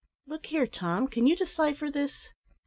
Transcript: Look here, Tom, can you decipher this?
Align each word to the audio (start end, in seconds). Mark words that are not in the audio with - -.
Look 0.25 0.47
here, 0.47 0.65
Tom, 0.65 1.07
can 1.07 1.27
you 1.27 1.35
decipher 1.35 1.91
this? 1.91 2.29